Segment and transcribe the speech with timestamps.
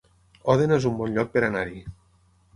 [0.53, 1.85] Òdena es un bon lloc per anar-hi